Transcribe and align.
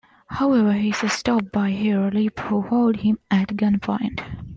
However, 0.29 0.73
he 0.73 0.89
is 0.89 1.13
stopped 1.13 1.51
by 1.51 1.69
Herr 1.69 2.09
Lipp, 2.09 2.39
who 2.39 2.63
holds 2.63 3.01
him 3.01 3.19
at 3.29 3.49
gunpoint. 3.55 4.19